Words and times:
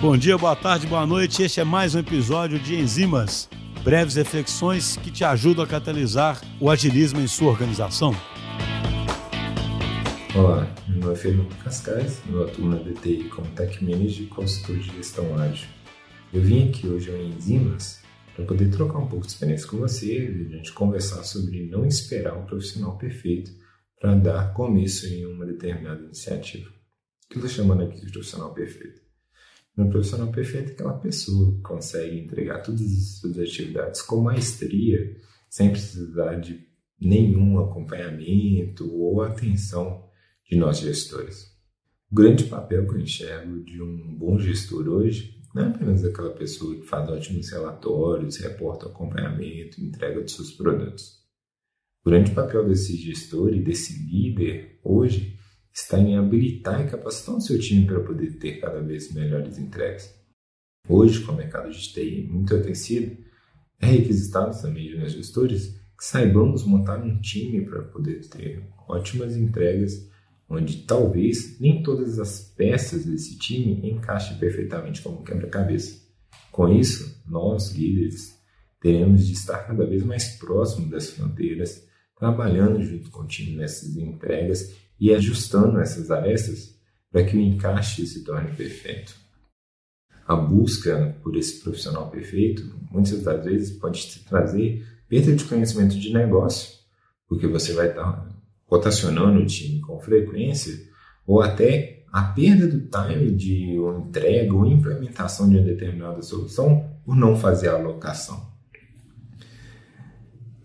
Bom 0.00 0.16
dia, 0.16 0.36
boa 0.36 0.54
tarde, 0.54 0.86
boa 0.86 1.06
noite. 1.06 1.42
Este 1.42 1.60
é 1.60 1.64
mais 1.64 1.94
um 1.94 1.98
episódio 1.98 2.58
de 2.58 2.74
Enzimas, 2.74 3.48
breves 3.82 4.16
reflexões 4.16 4.96
que 4.96 5.10
te 5.10 5.24
ajudam 5.24 5.64
a 5.64 5.66
catalisar 5.66 6.40
o 6.60 6.70
agilismo 6.70 7.20
em 7.20 7.26
sua 7.26 7.50
organização. 7.50 8.14
Olá, 10.34 10.70
meu 10.88 11.00
nome 11.00 11.12
é 11.12 11.16
Fernando 11.16 11.54
Cascais, 11.62 12.20
eu 12.28 12.44
atuo 12.44 12.68
na 12.68 12.76
DTI 12.76 13.28
como 13.30 13.46
Tech 13.52 13.82
Manager 13.82 14.24
e 14.24 14.26
consultor 14.26 14.76
de 14.76 14.96
gestão 14.96 15.38
ágil. 15.38 15.68
Eu 16.32 16.42
vim 16.42 16.68
aqui 16.68 16.86
hoje 16.86 17.10
ao 17.10 17.16
Enzimas 17.16 18.02
para 18.34 18.44
poder 18.44 18.70
trocar 18.70 18.98
um 18.98 19.06
pouco 19.06 19.24
de 19.24 19.32
experiência 19.32 19.66
com 19.68 19.78
você 19.78 20.18
e 20.18 20.46
a 20.46 20.56
gente 20.56 20.72
conversar 20.72 21.22
sobre 21.22 21.66
não 21.70 21.86
esperar 21.86 22.36
um 22.36 22.44
profissional 22.44 22.98
perfeito 22.98 23.52
para 24.00 24.14
dar 24.16 24.52
começo 24.52 25.06
em 25.06 25.24
uma 25.24 25.46
determinada 25.46 26.02
iniciativa. 26.02 26.68
O 26.68 27.28
que 27.30 27.38
eu 27.38 27.46
estou 27.46 27.48
chamando 27.48 27.84
aqui 27.84 28.04
de 28.04 28.12
profissional 28.12 28.52
perfeito? 28.52 29.03
Um 29.76 29.90
profissional 29.90 30.30
perfeito 30.30 30.70
é 30.70 30.72
aquela 30.72 30.98
pessoa 30.98 31.52
que 31.52 31.62
consegue 31.62 32.20
entregar 32.20 32.62
todas 32.62 32.80
as 32.80 33.18
suas 33.18 33.38
atividades 33.38 34.02
com 34.02 34.20
maestria, 34.20 35.16
sem 35.50 35.70
precisar 35.70 36.36
de 36.36 36.64
nenhum 37.00 37.58
acompanhamento 37.58 38.88
ou 38.92 39.20
atenção 39.22 40.08
de 40.48 40.56
nós 40.56 40.78
gestores. 40.78 41.52
O 42.10 42.14
grande 42.14 42.44
papel 42.44 42.86
que 42.86 42.94
eu 42.94 43.00
enxergo 43.00 43.64
de 43.64 43.82
um 43.82 44.16
bom 44.16 44.38
gestor 44.38 44.86
hoje 44.86 45.42
não 45.52 45.64
é 45.64 45.68
apenas 45.68 46.04
aquela 46.04 46.30
pessoa 46.30 46.76
que 46.76 46.86
faz 46.86 47.08
ótimos 47.08 47.50
relatórios, 47.50 48.36
reporta 48.36 48.86
o 48.86 48.90
acompanhamento, 48.90 49.80
entrega 49.80 50.20
dos 50.20 50.34
seus 50.34 50.52
produtos. 50.52 51.24
O 52.04 52.10
grande 52.10 52.30
papel 52.30 52.68
desse 52.68 52.96
gestor 52.96 53.52
e 53.52 53.60
desse 53.60 54.06
líder 54.06 54.78
hoje 54.84 55.33
está 55.74 55.98
em 55.98 56.16
habilitar 56.16 56.80
e 56.80 56.88
capacitar 56.88 57.34
o 57.34 57.40
seu 57.40 57.58
time 57.58 57.84
para 57.84 58.00
poder 58.00 58.38
ter 58.38 58.60
cada 58.60 58.80
vez 58.80 59.12
melhores 59.12 59.58
entregas. 59.58 60.14
Hoje, 60.88 61.20
com 61.24 61.32
o 61.32 61.36
mercado 61.36 61.70
de 61.70 61.92
TI 61.92 62.28
muito 62.30 62.54
aquecido, 62.54 63.16
é 63.80 63.86
requisitado 63.86 64.60
também 64.62 64.88
de 64.88 64.98
nós 64.98 65.12
gestores 65.12 65.80
que 65.98 66.04
saibamos 66.04 66.64
montar 66.64 67.02
um 67.02 67.20
time 67.20 67.64
para 67.64 67.82
poder 67.82 68.24
ter 68.28 68.62
ótimas 68.86 69.36
entregas, 69.36 70.08
onde 70.48 70.82
talvez 70.82 71.58
nem 71.58 71.82
todas 71.82 72.20
as 72.20 72.40
peças 72.40 73.04
desse 73.04 73.36
time 73.38 73.90
encaixem 73.90 74.38
perfeitamente 74.38 75.02
como 75.02 75.24
quebra-cabeça. 75.24 76.04
Com 76.52 76.68
isso, 76.68 77.20
nós, 77.26 77.72
líderes, 77.72 78.38
teremos 78.80 79.26
de 79.26 79.32
estar 79.32 79.66
cada 79.66 79.84
vez 79.86 80.04
mais 80.04 80.36
próximos 80.36 80.90
das 80.90 81.10
fronteiras, 81.10 81.84
trabalhando 82.16 82.82
junto 82.82 83.10
com 83.10 83.22
o 83.22 83.26
time 83.26 83.56
nessas 83.56 83.96
entregas 83.96 84.83
e 84.98 85.14
ajustando 85.14 85.80
essas 85.80 86.10
arestas 86.10 86.74
para 87.10 87.24
que 87.24 87.36
o 87.36 87.40
encaixe 87.40 88.06
se 88.06 88.24
torne 88.24 88.52
perfeito. 88.56 89.14
A 90.26 90.34
busca 90.34 91.16
por 91.22 91.36
esse 91.36 91.60
profissional 91.60 92.10
perfeito 92.10 92.74
muitas 92.90 93.22
das 93.22 93.44
vezes 93.44 93.76
pode 93.76 94.06
te 94.06 94.24
trazer 94.24 94.86
perda 95.08 95.34
de 95.34 95.44
conhecimento 95.44 95.98
de 95.98 96.12
negócio, 96.12 96.78
porque 97.28 97.46
você 97.46 97.72
vai 97.72 97.90
estar 97.90 98.26
rotacionando 98.66 99.40
o 99.40 99.46
time 99.46 99.80
com 99.80 100.00
frequência, 100.00 100.88
ou 101.26 101.40
até 101.40 102.04
a 102.12 102.22
perda 102.22 102.66
do 102.66 102.80
time 102.80 103.30
de 103.32 103.76
entrega 103.76 104.54
ou 104.54 104.66
implementação 104.66 105.48
de 105.48 105.56
uma 105.56 105.64
determinada 105.64 106.22
solução 106.22 106.98
por 107.04 107.14
não 107.14 107.36
fazer 107.36 107.68
a 107.68 107.74
alocação. 107.74 108.53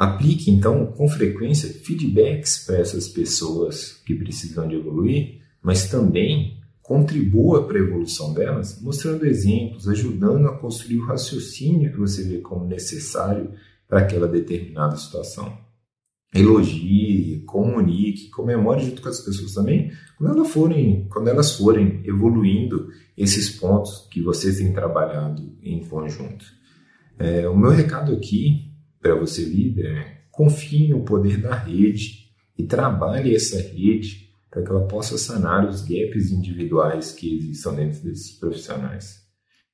Aplique, 0.00 0.50
então, 0.50 0.86
com 0.86 1.06
frequência 1.06 1.68
feedbacks 1.68 2.64
para 2.64 2.78
essas 2.78 3.06
pessoas 3.06 4.00
que 4.06 4.14
precisam 4.14 4.66
de 4.66 4.76
evoluir, 4.76 5.42
mas 5.62 5.90
também 5.90 6.56
contribua 6.80 7.66
para 7.66 7.76
a 7.76 7.82
evolução 7.82 8.32
delas, 8.32 8.80
mostrando 8.80 9.26
exemplos, 9.26 9.86
ajudando 9.86 10.48
a 10.48 10.56
construir 10.56 11.00
o 11.00 11.04
raciocínio 11.04 11.92
que 11.92 11.98
você 11.98 12.26
vê 12.26 12.38
como 12.38 12.64
necessário 12.64 13.52
para 13.86 14.00
aquela 14.00 14.26
determinada 14.26 14.96
situação. 14.96 15.58
Elogie, 16.34 17.42
comunique, 17.44 18.30
comemore 18.30 18.86
junto 18.86 19.02
com 19.02 19.08
as 19.10 19.20
pessoas 19.20 19.52
também, 19.52 19.92
quando 20.16 20.34
elas 20.34 20.50
forem, 20.50 21.06
quando 21.10 21.28
elas 21.28 21.58
forem 21.58 22.00
evoluindo 22.06 22.88
esses 23.18 23.50
pontos 23.50 24.08
que 24.10 24.22
vocês 24.22 24.56
têm 24.56 24.72
trabalhado 24.72 25.58
em 25.62 25.84
conjunto. 25.84 26.46
É, 27.18 27.46
o 27.46 27.54
meu 27.54 27.70
recado 27.70 28.14
aqui 28.14 28.69
para 29.00 29.14
você 29.14 29.44
líder 29.44 29.86
é 29.86 30.20
confie 30.30 30.88
no 30.88 31.04
poder 31.04 31.38
da 31.38 31.54
rede 31.54 32.30
e 32.56 32.64
trabalhe 32.64 33.34
essa 33.34 33.60
rede 33.60 34.30
para 34.50 34.62
que 34.62 34.70
ela 34.70 34.86
possa 34.86 35.16
sanar 35.16 35.68
os 35.68 35.82
gaps 35.82 36.30
individuais 36.30 37.12
que 37.12 37.36
existam 37.36 37.74
dentro 37.74 38.02
desses 38.02 38.38
profissionais. 38.38 39.20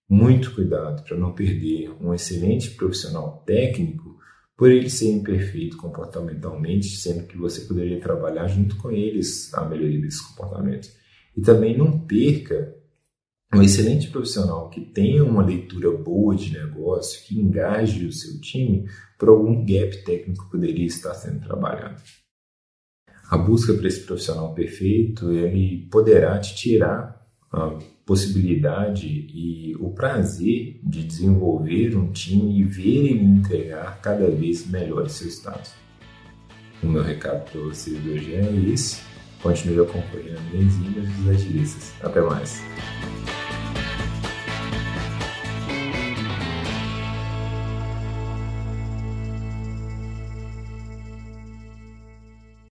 Muito 0.08 0.54
cuidado 0.54 1.02
para 1.02 1.16
não 1.16 1.32
perder 1.32 1.90
um 2.00 2.14
excelente 2.14 2.70
profissional 2.72 3.42
técnico 3.46 4.16
por 4.56 4.70
ele 4.70 4.88
ser 4.88 5.10
imperfeito 5.10 5.76
comportamentalmente, 5.76 6.96
sendo 6.96 7.26
que 7.26 7.36
você 7.36 7.62
poderia 7.62 8.00
trabalhar 8.00 8.46
junto 8.46 8.76
com 8.76 8.90
eles 8.90 9.52
a 9.52 9.64
melhoria 9.64 10.00
desse 10.00 10.26
comportamento. 10.28 10.88
E 11.36 11.42
também 11.42 11.76
não 11.76 11.98
perca 11.98 12.74
um 13.54 13.62
excelente 13.62 14.08
profissional 14.08 14.68
que 14.68 14.80
tenha 14.80 15.24
uma 15.24 15.44
leitura 15.44 15.90
boa 15.90 16.34
de 16.34 16.52
negócio, 16.52 17.24
que 17.24 17.40
engaje 17.40 18.04
o 18.06 18.12
seu 18.12 18.40
time 18.40 18.88
para 19.18 19.30
algum 19.30 19.64
gap 19.64 20.04
técnico 20.04 20.50
poderia 20.50 20.86
estar 20.86 21.14
sendo 21.14 21.40
trabalhado. 21.40 22.02
A 23.30 23.36
busca 23.36 23.72
por 23.72 23.84
esse 23.84 24.00
profissional 24.00 24.54
perfeito, 24.54 25.32
ele 25.32 25.88
poderá 25.90 26.38
te 26.38 26.54
tirar 26.54 27.16
a 27.52 27.78
possibilidade 28.04 29.06
e 29.06 29.74
o 29.80 29.90
prazer 29.90 30.80
de 30.82 31.02
desenvolver 31.02 31.96
um 31.96 32.12
time 32.12 32.60
e 32.60 32.64
ver 32.64 33.10
ele 33.10 33.24
entregar 33.24 34.00
cada 34.00 34.30
vez 34.30 34.66
melhores 34.68 35.20
resultados. 35.20 35.72
O 36.82 36.86
meu 36.86 37.02
recado 37.02 37.50
para 37.50 37.60
vocês 37.62 38.04
hoje 38.06 38.34
é 38.34 38.72
esse. 38.72 39.00
Continue 39.42 39.80
acompanhando 39.80 40.38
as 40.54 40.74
ilhas 40.74 41.08
dos 41.16 41.28
agilistas. 41.28 41.94
Até 42.02 42.20
mais. 42.20 42.62